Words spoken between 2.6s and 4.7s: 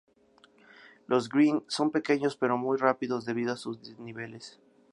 rápidos debido a sus desniveles.